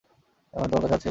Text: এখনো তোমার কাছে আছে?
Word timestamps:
এখনো 0.53 0.67
তোমার 0.69 0.81
কাছে 0.83 0.87
আছে? 0.87 0.99